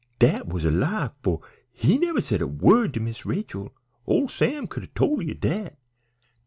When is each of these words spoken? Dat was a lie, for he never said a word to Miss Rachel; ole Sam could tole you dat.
Dat 0.17 0.47
was 0.51 0.65
a 0.65 0.71
lie, 0.71 1.11
for 1.21 1.41
he 1.71 1.99
never 1.99 2.21
said 2.21 2.41
a 2.41 2.47
word 2.47 2.95
to 2.95 2.99
Miss 2.99 3.23
Rachel; 3.23 3.71
ole 4.07 4.27
Sam 4.29 4.65
could 4.65 4.95
tole 4.95 5.21
you 5.21 5.35
dat. 5.35 5.77